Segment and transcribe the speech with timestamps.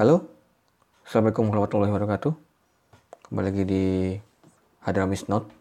[0.00, 0.24] Halo,
[1.04, 2.32] Assalamualaikum warahmatullahi wabarakatuh.
[3.28, 3.84] Kembali lagi di
[4.80, 5.52] Hadramis Note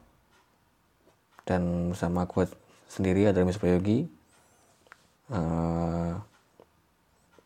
[1.44, 2.47] dan bersama aku
[2.88, 4.07] sendiri Hadramis Prayogi.
[5.28, 6.15] Uh,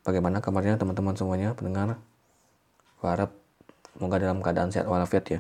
[0.06, 1.98] bagaimana kabarnya teman-teman semuanya pendengar?
[3.02, 3.34] Harap
[3.98, 5.40] semoga dalam keadaan sehat walafiat ya.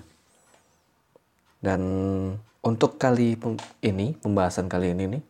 [1.61, 1.81] Dan
[2.65, 3.37] untuk kali
[3.85, 5.23] ini pembahasan kali ini nih,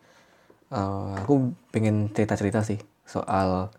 [0.72, 3.76] uh, aku pengen cerita-cerita sih soal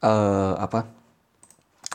[0.00, 1.03] uh, apa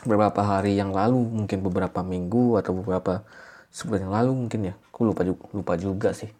[0.04, 3.24] beberapa hari yang lalu mungkin beberapa minggu atau beberapa
[3.70, 4.74] sebulan yang lalu mungkin ya.
[4.92, 6.30] Aku lupa juga, lupa juga sih.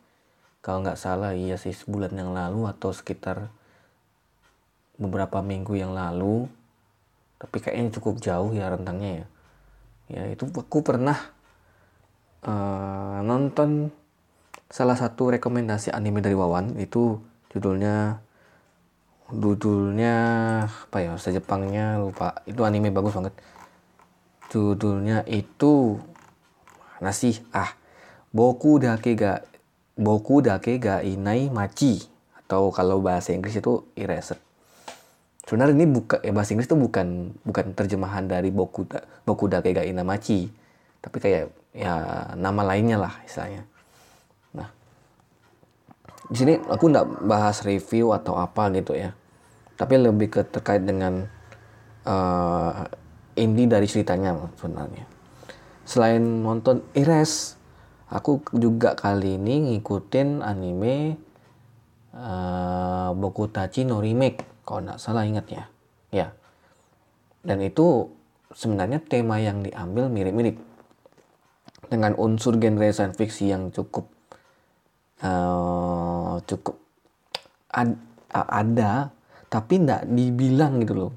[0.61, 3.49] Kalau nggak salah iya sih sebulan yang lalu atau sekitar
[5.01, 6.49] beberapa minggu yang lalu.
[7.41, 9.27] Tapi kayaknya cukup jauh ya rentangnya ya.
[10.11, 11.17] Ya itu aku pernah
[12.45, 13.89] uh, nonton
[14.69, 16.77] salah satu rekomendasi anime dari Wawan.
[16.77, 18.21] Itu judulnya
[19.31, 20.15] judulnya
[20.67, 22.43] apa ya bahasa Jepangnya lupa.
[22.47, 23.35] Itu anime bagus banget.
[24.51, 25.99] Judulnya itu
[26.99, 27.39] mana sih?
[27.55, 27.75] Ah
[28.31, 29.43] Boku dake ga
[29.95, 32.03] Boku dake ga inai machi.
[32.43, 34.39] Atau kalau bahasa Inggris itu erased
[35.51, 39.75] sebenarnya ini bukan ya bahasa Inggris itu bukan bukan terjemahan dari Boku da, Boku dake
[39.75, 40.47] ga inai machi.
[41.03, 41.95] Tapi kayak ya
[42.39, 43.67] nama lainnya lah istilahnya.
[44.55, 44.71] Nah
[46.31, 49.11] di sini aku nggak bahas review atau apa gitu ya
[49.81, 51.25] tapi lebih ke terkait dengan
[52.05, 52.85] uh,
[53.33, 55.09] inti dari ceritanya sebenarnya.
[55.89, 57.57] Selain nonton Ires,
[58.13, 61.17] aku juga kali ini ngikutin anime
[62.13, 65.65] uh, Boku Tachi no Remake, kalau nggak salah ingat ya.
[67.41, 68.05] Dan itu
[68.53, 70.61] sebenarnya tema yang diambil mirip-mirip
[71.89, 74.13] dengan unsur genre science fiction yang cukup
[75.25, 76.77] uh, cukup
[77.73, 77.97] ad,
[78.31, 79.11] ada
[79.51, 81.13] tapi nggak dibilang gitu loh.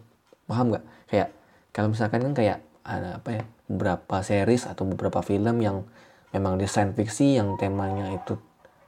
[0.50, 0.86] Paham nggak?
[1.08, 1.30] Kayak
[1.70, 5.86] kalau misalkan kan kayak ada apa ya beberapa series atau beberapa film yang
[6.34, 8.36] memang desain fiksi yang temanya itu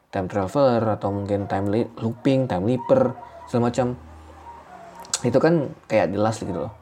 [0.09, 3.13] time traveler atau mungkin time looping, time leaper
[3.45, 3.93] segala macam.
[5.21, 6.73] Itu kan kayak jelas gitu loh.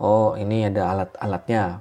[0.00, 1.80] Oh ini ada alat-alatnya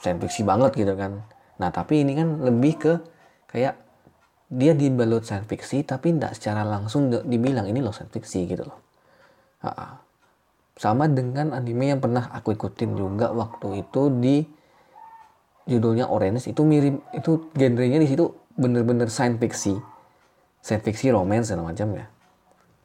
[0.00, 1.20] science fiksi banget gitu kan.
[1.60, 2.92] Nah tapi ini kan lebih ke
[3.52, 3.76] kayak
[4.48, 8.87] dia dibalut science fiksi tapi tidak secara langsung dibilang ini loh science fiksi gitu loh
[10.78, 14.36] sama dengan anime yang pernah aku ikutin juga waktu itu di
[15.68, 19.82] judulnya Orange itu mirip itu genrenya di situ bener-bener science fiction
[20.62, 22.06] science fiction romance dan macam ya.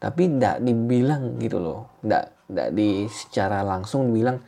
[0.01, 1.79] Tapi tidak dibilang gitu loh.
[2.03, 4.39] Tidak tidak di secara langsung dibilang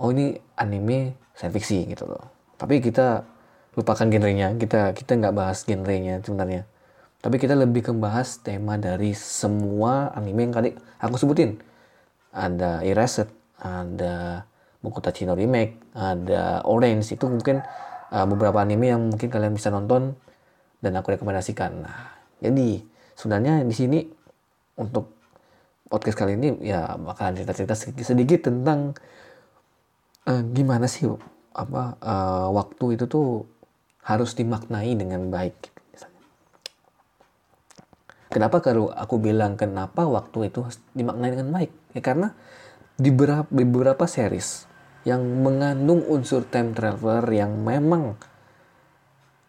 [0.00, 2.24] oh ini anime science fiction gitu loh.
[2.56, 3.26] Tapi kita
[3.76, 4.54] lupakan genrenya.
[4.56, 6.64] Kita kita nggak bahas genrenya sebenarnya
[7.18, 10.70] tapi kita lebih ke bahas tema dari semua anime yang tadi
[11.02, 11.58] aku sebutin.
[12.30, 13.26] Ada Erased,
[13.58, 14.46] ada
[14.78, 17.18] Boku Tachi no Remake, ada Orange.
[17.18, 17.58] Itu mungkin
[18.14, 20.14] uh, beberapa anime yang mungkin kalian bisa nonton
[20.78, 21.82] dan aku rekomendasikan.
[21.82, 22.86] Nah, jadi
[23.18, 23.98] sebenarnya di sini
[24.78, 25.10] untuk
[25.90, 28.94] podcast kali ini ya bakalan cerita-cerita sedikit, sedikit tentang
[30.30, 31.10] uh, gimana sih
[31.58, 33.42] apa uh, waktu itu tuh
[34.06, 35.77] harus dimaknai dengan baik
[38.28, 41.72] Kenapa kalau aku bilang kenapa waktu itu dimaknai dengan baik?
[41.96, 42.36] Ya karena
[43.00, 44.68] di beberapa, beberapa series
[45.08, 48.20] yang mengandung unsur time traveler yang memang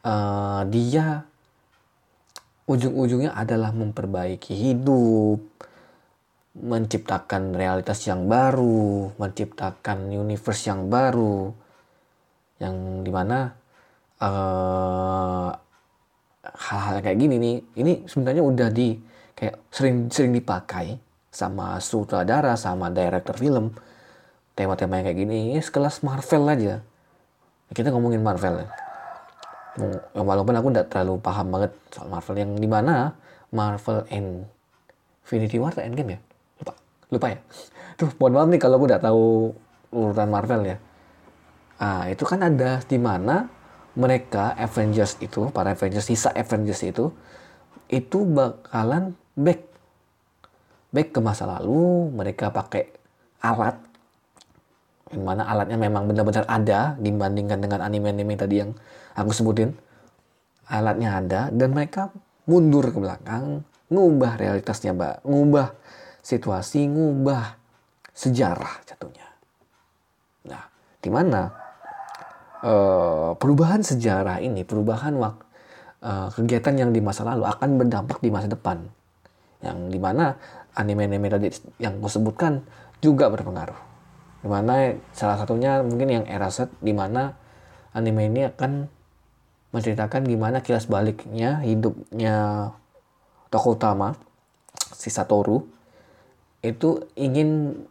[0.07, 1.27] uh, dia
[2.69, 5.41] ujung-ujungnya adalah memperbaiki hidup,
[6.55, 11.49] menciptakan realitas yang baru, menciptakan universe yang baru,
[12.61, 13.57] yang di mana
[14.21, 15.49] uh,
[16.59, 18.99] hal-hal kayak gini nih ini sebenarnya udah di
[19.31, 20.99] kayak sering-sering dipakai
[21.31, 23.71] sama sutradara sama director film.
[24.57, 26.75] Tema-tema yang kayak gini ini sekelas Marvel aja.
[27.71, 28.67] Kita ngomongin Marvel.
[29.79, 33.15] Ya walaupun aku tidak terlalu paham banget soal Marvel yang di mana
[33.55, 36.19] Marvel Infinity War atau Endgame ya?
[36.59, 36.73] Lupa
[37.07, 37.39] lupa ya.
[37.95, 39.23] Tuh mohon maaf nih kalau aku tidak tahu
[39.95, 40.77] urutan Marvel ya.
[41.79, 43.47] Ah itu kan ada di mana
[43.97, 47.09] mereka Avengers itu, para Avengers, sisa Avengers itu,
[47.89, 49.65] itu bakalan back.
[50.89, 52.89] Back ke masa lalu, mereka pakai
[53.45, 53.77] alat,
[55.09, 58.73] yang mana alatnya memang benar-benar ada dibandingkan dengan anime-anime tadi yang
[59.17, 59.73] aku sebutin.
[60.69, 62.13] Alatnya ada, dan mereka
[62.45, 65.25] mundur ke belakang, ngubah realitasnya, mbak.
[65.25, 65.73] Ngubah
[66.21, 67.57] situasi, ngubah
[68.13, 69.25] sejarah jatuhnya.
[70.45, 70.69] Nah,
[71.01, 71.68] di mana
[72.63, 75.43] uh, perubahan sejarah ini, perubahan waktu
[76.03, 78.87] uh, kegiatan yang di masa lalu akan berdampak di masa depan.
[79.59, 80.39] Yang di mana
[80.75, 81.47] anime-anime tadi
[81.83, 82.63] yang aku sebutkan
[83.03, 83.87] juga berpengaruh.
[84.39, 87.35] di mana salah satunya mungkin yang Eraset di mana
[87.91, 88.87] anime ini akan
[89.75, 92.71] menceritakan gimana kilas baliknya hidupnya
[93.51, 94.15] tokoh utama
[94.95, 95.67] si Satoru
[96.63, 97.83] itu ingin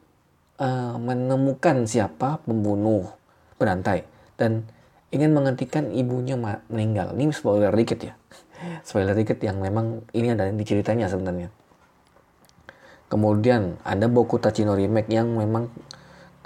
[0.56, 3.12] uh, menemukan siapa pembunuh
[3.60, 4.64] berantai dan
[5.10, 6.38] ingin menghentikan ibunya
[6.70, 7.12] meninggal.
[7.12, 8.14] Ini spoiler dikit ya.
[8.88, 11.50] Spoiler dikit yang memang ini ada di ceritanya sebenarnya.
[13.08, 15.72] Kemudian ada Boku Tachino Remake yang memang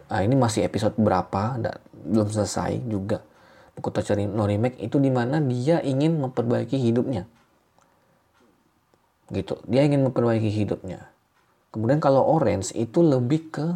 [0.08, 3.20] uh, ini masih episode berapa, enggak, belum selesai juga.
[3.74, 7.26] Boku Tachino Remake itu di mana dia ingin memperbaiki hidupnya.
[9.32, 11.10] Gitu, dia ingin memperbaiki hidupnya.
[11.72, 13.66] Kemudian kalau Orange itu lebih ke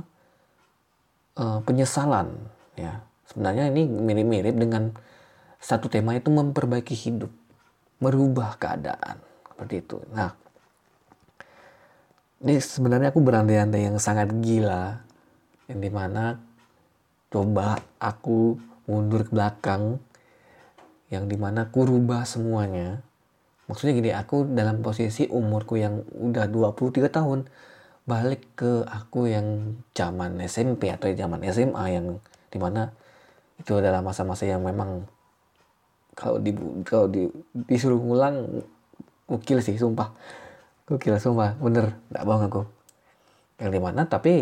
[1.40, 2.28] uh, penyesalan,
[2.76, 4.94] ya Sebenarnya ini mirip-mirip dengan
[5.58, 7.32] satu tema itu memperbaiki hidup,
[7.98, 9.18] merubah keadaan
[9.50, 9.98] seperti itu.
[10.14, 10.30] Nah,
[12.44, 15.00] ini sebenarnya aku berandai-andai yang sangat gila,
[15.66, 16.38] yang di mana
[17.32, 19.98] coba aku mundur ke belakang,
[21.10, 23.02] yang di mana aku rubah semuanya.
[23.66, 27.50] Maksudnya gini, aku dalam posisi umurku yang udah 23 tahun,
[28.06, 32.22] balik ke aku yang zaman SMP atau zaman SMA yang
[32.54, 32.94] di mana
[33.56, 35.04] itu adalah masa-masa yang memang
[36.16, 37.28] kalau di kalau di,
[37.68, 38.64] disuruh ngulang
[39.28, 40.12] gokil sih sumpah.
[40.88, 41.56] Gokil sumpah.
[41.60, 41.92] Bener.
[42.08, 42.62] Nggak bohong aku.
[43.60, 44.34] Yang di mana tapi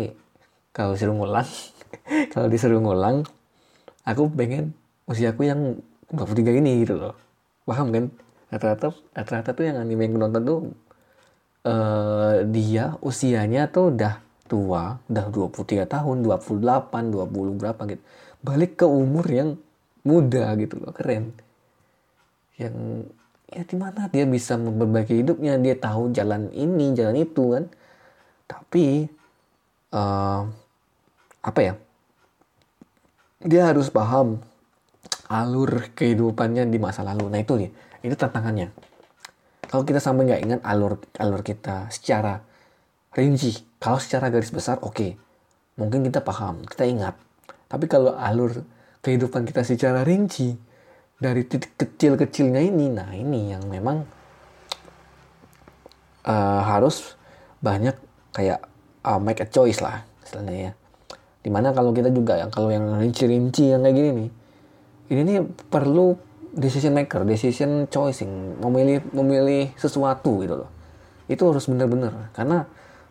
[0.71, 1.47] kalau disuruh ngulang
[2.31, 3.27] kalau disuruh ngulang
[4.07, 4.71] aku pengen
[5.07, 5.79] usiaku yang
[6.15, 7.15] 23 ini gitu loh.
[7.67, 8.05] Paham kan?
[8.51, 10.59] Rata-rata rata-rata tuh yang anime yang nonton tuh
[11.67, 18.03] uh, dia usianya tuh udah tua udah 23 tahun 28 20 berapa gitu
[18.45, 19.57] balik ke umur yang
[20.05, 21.33] muda gitu loh keren.
[22.61, 23.09] Yang
[23.49, 25.57] ya di mana dia bisa memperbaiki hidupnya?
[25.57, 27.65] Dia tahu jalan ini jalan itu kan?
[28.45, 29.09] Tapi
[29.97, 30.45] uh,
[31.41, 31.73] apa ya?
[33.41, 34.37] Dia harus paham
[35.25, 37.33] alur kehidupannya di masa lalu.
[37.33, 37.73] Nah itu dia.
[38.05, 38.69] Itu tantangannya.
[39.65, 42.37] Kalau kita sampai nggak ingat alur alur kita secara
[43.17, 44.93] rinci kalau secara garis besar oke.
[44.93, 45.11] Okay.
[45.75, 47.19] mungkin kita paham kita ingat
[47.65, 48.61] tapi kalau alur
[49.01, 50.53] kehidupan kita secara rinci
[51.15, 54.03] dari titik kecil-kecilnya ini, nah ini yang memang
[56.27, 57.15] uh, harus
[57.63, 57.95] banyak
[58.35, 58.59] kayak
[59.05, 60.71] uh, make a choice lah istilahnya ya.
[61.45, 64.29] Di mana kalau kita juga yang kalau yang rinci-rinci yang kayak gini nih,
[65.13, 65.37] ini nih
[65.69, 66.17] perlu
[66.55, 70.69] decision maker, decision choosing, memilih memilih sesuatu gitu loh.
[71.29, 72.65] Itu harus benar-benar karena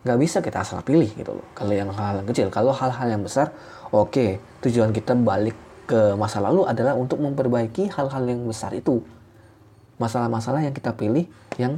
[0.05, 1.47] nggak bisa kita asal pilih gitu loh.
[1.57, 3.55] Kalau yang hal-hal yang kecil, kalau hal-hal yang besar
[3.93, 5.53] Oke, tujuan kita balik
[5.85, 9.05] ke masa lalu adalah untuk memperbaiki hal-hal yang besar itu.
[10.01, 11.29] Masalah-masalah yang kita pilih
[11.61, 11.77] yang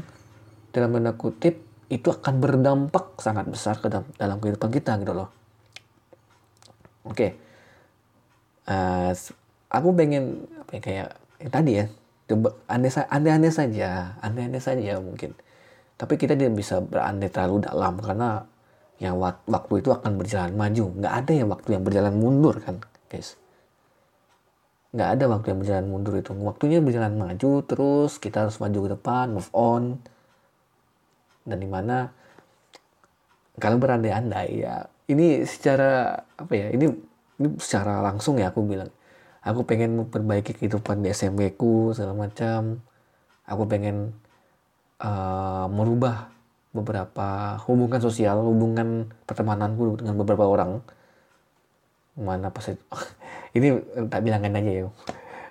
[0.72, 5.30] dalam tanda kutip itu akan berdampak sangat besar ke dalam, kehidupan kita gitu loh.
[7.08, 7.36] Oke.
[8.68, 9.16] Uh,
[9.72, 11.86] aku pengen apa ya, kayak yang tadi ya,
[12.28, 15.32] coba andai-andai saja, andai-andai saja mungkin.
[15.96, 18.44] Tapi kita tidak bisa berandai terlalu dalam karena
[18.98, 20.86] yang waktu itu akan berjalan maju.
[20.98, 23.38] Nggak ada yang waktu yang berjalan mundur kan guys.
[24.90, 26.32] Nggak ada waktu yang berjalan mundur itu.
[26.34, 30.02] Waktunya berjalan maju terus kita harus maju ke depan move on.
[31.46, 32.10] Dan di mana
[33.62, 36.90] kalau berandai-andai ya ini secara apa ya ini
[37.38, 38.90] ini secara langsung ya aku bilang.
[39.46, 42.82] Aku pengen memperbaiki kehidupan di SMP ku segala macam.
[43.48, 44.12] Aku pengen
[45.00, 46.34] uh, merubah
[46.76, 50.84] beberapa hubungan sosial, hubungan pertemananku dengan beberapa orang.
[52.18, 52.82] Mana pas itu,
[53.58, 53.68] ini
[54.10, 54.88] tak bilangin aja ya.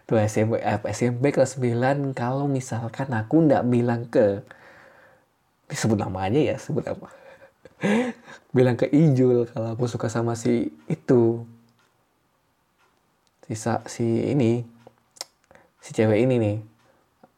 [0.07, 4.43] Tuh SMP, eh, SMP kelas 9 kalau misalkan aku ndak bilang ke
[5.67, 7.11] disebut nama aja ya, sebut apa.
[8.57, 11.43] bilang ke Ijul kalau aku suka sama si itu.
[13.47, 14.67] Sisa si ini
[15.79, 16.57] si cewek ini nih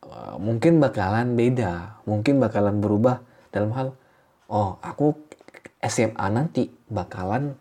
[0.09, 3.95] eh, mungkin bakalan beda, mungkin bakalan berubah dalam hal
[4.49, 5.15] oh aku
[5.79, 7.55] SMA nanti bakalan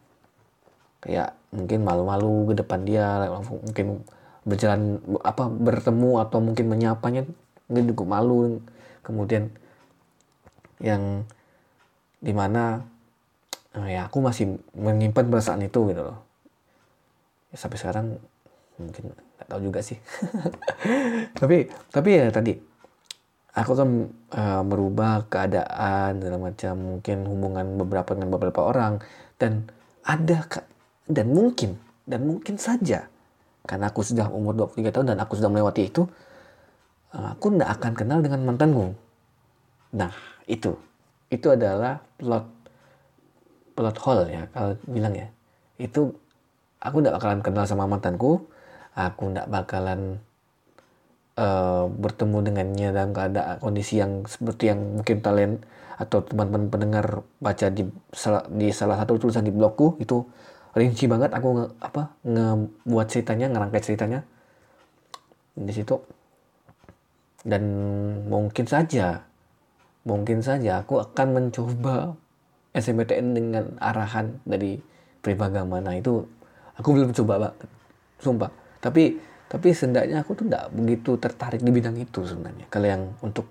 [1.04, 4.04] kayak mungkin malu-malu ke depan dia mungkin
[4.48, 7.28] berjalan apa bertemu atau mungkin menyapanya
[7.68, 8.64] mungkin juga malu.
[9.04, 9.52] Kemudian
[10.80, 11.28] yang
[12.24, 12.84] di mana
[13.76, 16.18] eh, ya aku masih menyimpan perasaan itu gitu loh.
[17.52, 18.06] Ya, sampai sekarang
[18.80, 20.00] mungkin nggak tahu juga sih.
[21.40, 22.56] Tapi tapi ya tadi
[23.58, 23.90] aku akan
[24.38, 29.02] uh, merubah keadaan dalam macam mungkin hubungan beberapa dengan beberapa orang
[29.42, 29.66] dan
[30.06, 30.46] ada
[31.10, 33.10] dan mungkin dan mungkin saja
[33.66, 36.06] karena aku sudah umur 23 tahun dan aku sudah melewati itu
[37.18, 38.94] uh, aku tidak akan kenal dengan mantanku.
[39.98, 40.14] Nah
[40.46, 40.78] itu
[41.34, 42.46] itu adalah plot
[43.74, 45.28] plot hole ya kalau bilang ya.
[45.82, 46.14] Itu
[46.78, 48.46] aku nggak bakalan kenal sama mantanku
[48.98, 50.22] aku nggak bakalan
[51.38, 55.52] uh, bertemu dengannya dalam keadaan kondisi yang seperti yang mungkin kalian
[55.98, 57.06] atau teman-teman pendengar
[57.42, 60.26] baca di salah, di salah satu tulisan di blogku itu
[60.78, 61.34] rinci banget.
[61.34, 64.20] Aku nge, apa ngebuat ceritanya ngerangkai ceritanya
[65.58, 65.98] di situ.
[67.48, 67.64] Dan
[68.28, 69.24] mungkin saja
[70.08, 72.16] mungkin saja aku akan mencoba
[72.72, 74.80] SMPTN dengan arahan dari
[75.20, 76.24] Pribagama nah itu
[76.80, 77.54] aku belum coba pak.
[78.24, 78.52] Sumpah.
[78.80, 82.68] Tapi tapi sendaknya aku tuh tidak begitu tertarik di bidang itu sebenarnya.
[82.68, 83.48] Kalau yang untuk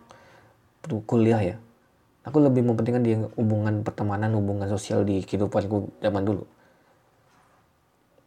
[1.08, 1.56] kuliah ya
[2.22, 6.44] aku lebih mementingkan di hubungan pertemanan hubungan sosial di kehidupanku zaman dulu.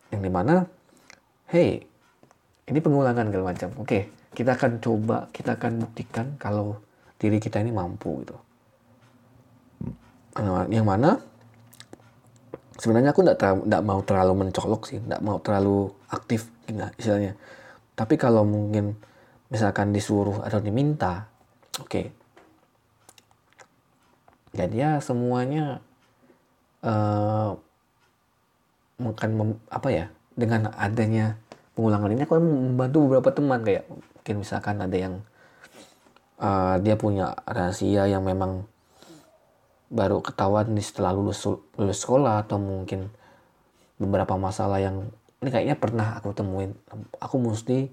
[0.10, 0.66] Yang di mana
[1.54, 1.86] hey
[2.68, 3.70] ini pengulangan segala macam.
[3.78, 6.82] Oke kita akan coba kita akan buktikan kalau
[7.22, 8.38] diri kita ini mampu gitu.
[10.74, 11.22] Yang mana
[12.82, 14.98] sebenarnya aku tidak mau terlalu mencolok sih.
[14.98, 17.38] Tidak mau terlalu aktif enggak istilahnya
[18.00, 18.96] tapi kalau mungkin
[19.51, 21.27] misalkan disuruh atau diminta
[21.75, 22.06] oke okay.
[24.56, 25.84] jadi ya semuanya
[26.88, 27.60] uh,
[29.68, 30.08] apa ya
[30.39, 31.36] dengan adanya
[31.75, 35.15] pengulangan ini aku membantu beberapa teman kayak mungkin misalkan ada yang
[36.39, 38.63] uh, dia punya rahasia yang memang
[39.91, 41.44] baru ketahuan setelah lulus
[41.75, 43.12] lulus sekolah atau mungkin
[44.00, 46.75] beberapa masalah yang ini kayaknya pernah aku temuin.
[47.24, 47.88] Aku mesti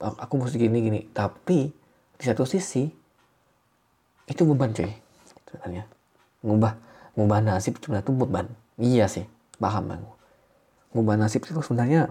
[0.00, 1.00] aku mesti gini gini.
[1.12, 1.68] Tapi
[2.16, 2.88] di satu sisi
[4.26, 4.90] itu beban cuy
[5.28, 5.84] sebenarnya.
[6.40, 6.72] Ngubah
[7.16, 8.48] ngubah nasib cuma itu beban.
[8.80, 9.28] Iya sih
[9.60, 10.10] paham aku.
[10.96, 12.08] Ngubah nasib itu sebenarnya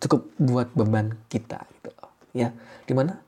[0.00, 1.90] cukup buat beban kita gitu
[2.34, 2.50] ya
[2.82, 3.22] di mana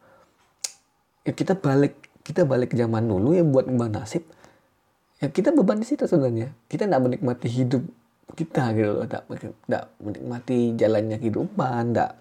[1.22, 1.94] ya kita balik
[2.26, 4.26] kita balik ke zaman dulu ya buat ngubah nasib.
[5.22, 6.52] Ya kita beban di situ sebenarnya.
[6.68, 7.86] Kita tidak menikmati hidup
[8.34, 12.12] kita gitu loh tidak tidak menikmati jalannya kehidupan tidak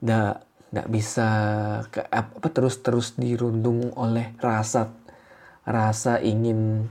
[0.00, 0.32] tidak
[0.72, 1.28] tidak bisa
[1.92, 4.88] ke, apa terus terus dirundung oleh rasa
[5.68, 6.88] rasa ingin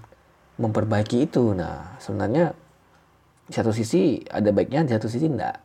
[0.61, 2.53] memperbaiki itu nah sebenarnya
[3.49, 5.57] di satu sisi ada baiknya di satu sisi enggak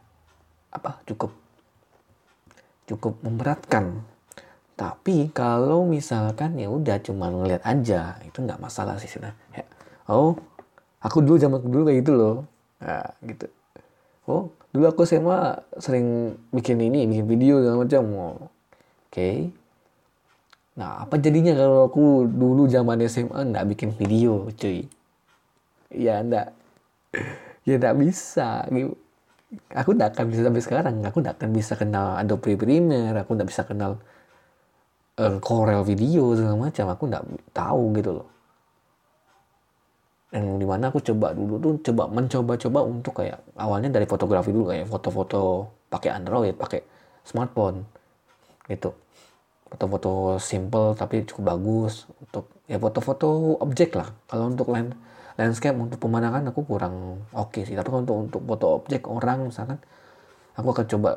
[0.73, 1.31] apa cukup
[2.89, 4.01] cukup memberatkan
[4.77, 9.65] tapi kalau misalkan ya udah cuma ngeliat aja itu nggak masalah sih sudah ya.
[10.09, 10.37] oh
[11.07, 12.35] aku dulu zaman dulu kayak gitu loh.
[12.83, 13.47] Nah, gitu.
[14.27, 18.03] Oh dulu aku SMA sering bikin ini bikin video segala macam.
[18.13, 18.43] Oh, oke.
[19.09, 19.49] Okay.
[20.77, 24.85] nah apa jadinya kalau aku dulu zaman SMA nggak bikin video cuy?
[25.95, 26.53] Ya enggak
[27.65, 28.67] ya tidak bisa.
[28.69, 28.93] Gitu.
[29.73, 30.95] Aku tidak akan bisa sampai sekarang.
[31.07, 34.03] Aku tidak akan bisa kenal Adobe Premiere aku tidak bisa kenal
[35.23, 36.93] uh, Corel Video segala macam.
[36.93, 38.36] Aku tidak tahu gitu loh
[40.35, 44.75] yang di mana aku coba dulu tuh coba mencoba-coba untuk kayak awalnya dari fotografi dulu
[44.75, 46.83] kayak foto-foto pakai Android pakai
[47.23, 47.87] smartphone
[48.67, 48.91] gitu.
[49.67, 54.11] Foto-foto simple tapi cukup bagus untuk ya foto-foto objek lah.
[54.27, 54.91] Kalau untuk lain
[55.39, 57.79] landscape untuk pemandangan aku kurang oke okay sih.
[57.79, 59.79] Tapi untuk untuk foto objek orang misalkan
[60.59, 61.11] aku akan coba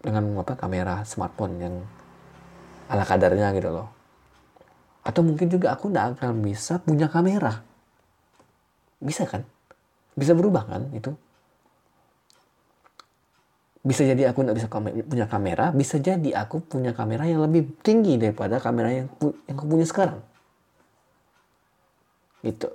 [0.00, 1.74] dengan apa kamera smartphone yang
[2.88, 3.92] ala kadarnya gitu loh.
[5.04, 7.71] Atau mungkin juga aku tidak akan bisa punya kamera
[9.02, 9.42] bisa kan?
[10.14, 11.10] Bisa berubah kan itu?
[13.82, 14.68] Bisa jadi aku tidak bisa
[15.10, 19.10] punya kamera bisa jadi aku punya kamera yang lebih tinggi daripada kamera yang
[19.50, 20.22] yang aku punya sekarang.
[22.46, 22.70] Gitu.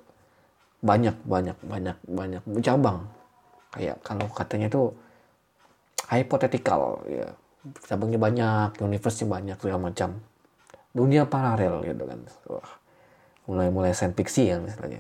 [0.84, 3.08] Banyak banyak banyak banyak cabang.
[3.72, 4.92] Kayak kalau katanya tuh
[6.12, 7.32] hypothetical ya.
[7.88, 10.20] Cabangnya banyak universe banyak segala macam.
[10.92, 12.20] Dunia paralel gitu kan.
[13.48, 15.00] Mulai mulai science fiction ya misalnya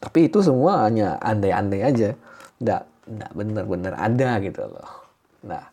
[0.00, 2.10] tapi itu semua hanya andai-andai aja
[2.60, 4.90] nggak nggak benar-benar ada gitu loh
[5.44, 5.64] nah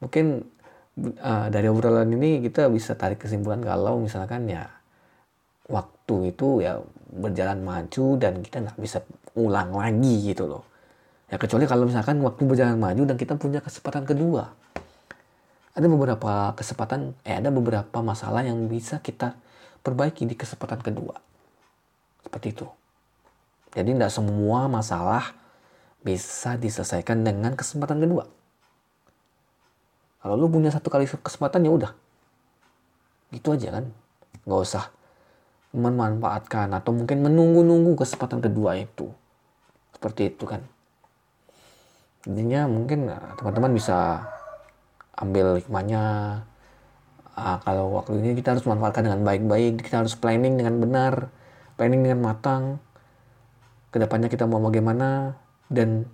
[0.00, 0.44] mungkin
[1.20, 4.68] uh, dari obrolan ini kita bisa tarik kesimpulan kalau misalkan ya
[5.70, 8.98] waktu itu ya berjalan maju dan kita nggak bisa
[9.38, 10.66] ulang lagi gitu loh.
[11.30, 14.50] Ya kecuali kalau misalkan waktu berjalan maju dan kita punya kesempatan kedua.
[15.70, 19.38] Ada beberapa kesempatan, eh ada beberapa masalah yang bisa kita
[19.86, 21.14] perbaiki di kesempatan kedua.
[22.26, 22.66] Seperti itu.
[23.70, 25.34] Jadi tidak semua masalah
[26.02, 28.26] bisa diselesaikan dengan kesempatan kedua.
[30.20, 31.92] Kalau lu punya satu kali kesempatan ya udah.
[33.32, 33.84] Gitu aja kan.
[34.44, 34.84] Nggak usah
[35.70, 39.08] memanfaatkan atau mungkin menunggu-nunggu kesempatan kedua itu.
[39.94, 40.60] Seperti itu kan.
[42.28, 44.28] Intinya mungkin ah, teman-teman bisa
[45.16, 46.04] ambil hikmahnya.
[47.30, 51.32] Uh, kalau waktu ini kita harus manfaatkan dengan baik-baik, kita harus planning dengan benar,
[51.80, 52.82] planning dengan matang.
[53.90, 55.34] Ke depannya kita mau bagaimana,
[55.66, 56.06] dan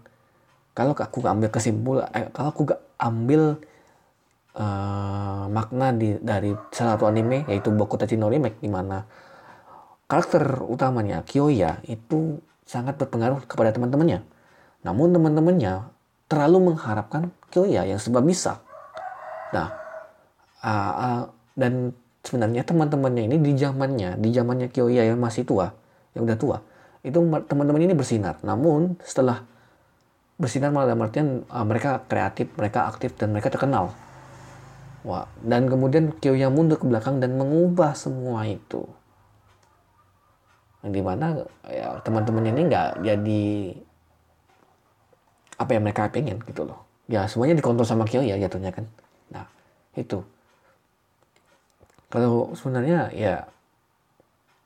[0.77, 3.57] kalau aku ambil kesimpulan eh, kalau aku gak ambil
[4.57, 9.01] uh, makna di, dari salah satu anime yaitu Boku Tachi no Remake di mana
[10.05, 14.21] karakter utamanya Kyoya itu sangat berpengaruh kepada teman-temannya.
[14.85, 15.89] Namun teman-temannya
[16.29, 18.61] terlalu mengharapkan Kyoya yang sebab bisa.
[19.57, 19.73] Nah,
[20.61, 21.23] uh, uh,
[21.57, 25.71] dan sebenarnya teman-temannya ini di zamannya, di zamannya Kyoya yang masih tua,
[26.13, 26.59] yang udah tua,
[27.07, 28.43] itu teman-teman ini bersinar.
[28.43, 29.47] Namun setelah
[30.37, 33.95] bersinar malah dalam artian uh, mereka kreatif, mereka aktif dan mereka terkenal.
[35.07, 38.83] Wah, dan kemudian Kyoya mundur ke belakang dan mengubah semua itu.
[40.83, 41.27] Yang di mana
[41.71, 43.45] ya, teman-temannya ini nggak jadi
[45.57, 46.83] apa yang mereka pengen gitu loh.
[47.07, 48.91] Ya semuanya dikontrol sama Kyoya jatuhnya kan.
[49.31, 49.47] Nah
[49.95, 50.27] itu.
[52.11, 53.47] Kalau sebenarnya ya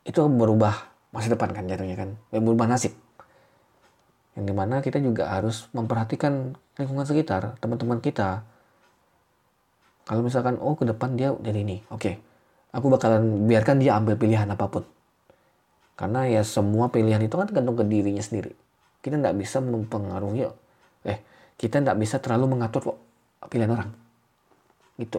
[0.09, 2.11] itu berubah masa depan kan jatuhnya kan.
[2.31, 2.95] Ya, berubah nasib.
[4.39, 8.47] Yang di mana kita juga harus memperhatikan lingkungan sekitar, teman-teman kita,
[10.07, 12.03] kalau misalkan, oh ke depan dia jadi ini, oke.
[12.03, 12.15] Okay.
[12.71, 14.87] Aku bakalan biarkan dia ambil pilihan apa pun.
[15.99, 18.55] Karena ya semua pilihan itu kan tergantung ke dirinya sendiri.
[19.03, 20.47] Kita nggak bisa mempengaruhi,
[21.07, 21.19] eh
[21.59, 22.95] kita nggak bisa terlalu mengatur
[23.51, 23.91] pilihan orang.
[24.97, 25.19] Gitu.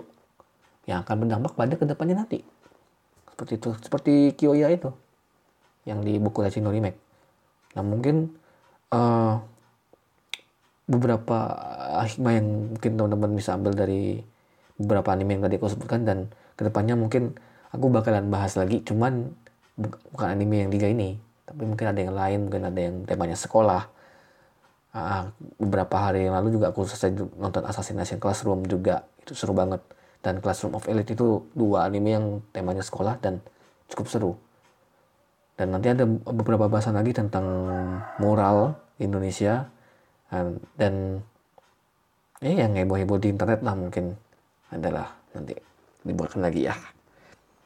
[0.88, 2.40] Yang akan berdampak pada ke depannya nanti.
[3.36, 3.70] Seperti itu.
[3.84, 4.90] Seperti Kyoya itu.
[5.88, 7.00] Yang di buku Racino Remake.
[7.74, 8.30] Nah mungkin
[8.94, 9.40] uh,
[10.86, 11.38] beberapa
[12.04, 14.20] hikmah yang mungkin teman-teman bisa ambil dari
[14.76, 17.38] beberapa anime yang tadi aku sebutkan dan ke depannya mungkin
[17.72, 19.32] aku bakalan bahas lagi cuman
[19.80, 21.16] bukan anime yang tiga ini
[21.52, 23.84] tapi mungkin ada yang lain mungkin ada yang temanya sekolah.
[24.92, 25.24] Uh,
[25.56, 29.84] beberapa hari yang lalu juga aku selesai nonton Assassination Classroom juga itu seru banget.
[30.24, 33.44] Dan Classroom of Elite itu dua anime yang temanya sekolah dan
[33.92, 34.32] cukup seru
[35.62, 37.46] dan nanti ada beberapa bahasan lagi tentang
[38.18, 39.70] moral Indonesia
[40.74, 41.22] dan,
[42.42, 44.18] ya yang heboh-heboh di internet lah mungkin
[44.74, 45.54] adalah nanti
[46.02, 46.74] dibuatkan lagi ya.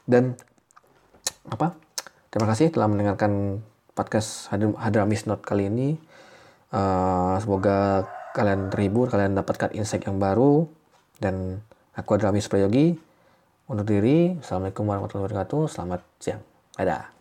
[0.04, 0.36] Dan
[1.48, 1.72] apa?
[2.28, 3.63] Terima kasih telah mendengarkan
[3.96, 5.96] podcast Hadramis Not kali ini.
[6.76, 10.67] Uh, semoga kalian terhibur, kalian dapatkan insight yang baru.
[11.15, 11.63] Dan
[11.96, 13.00] aku Hadramis Prayogi.
[13.72, 14.36] Undur diri.
[14.36, 15.62] Assalamualaikum warahmatullahi wabarakatuh.
[15.72, 16.43] Selamat siang.
[16.76, 17.14] Dadah.